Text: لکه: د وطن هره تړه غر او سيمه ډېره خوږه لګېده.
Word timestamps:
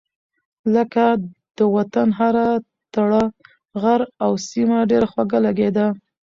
لکه: 0.75 1.05
د 1.57 1.59
وطن 1.75 2.07
هره 2.19 2.47
تړه 2.93 3.23
غر 3.81 4.01
او 4.23 4.31
سيمه 4.49 4.79
ډېره 4.89 5.07
خوږه 5.11 5.39
لګېده. 5.45 5.87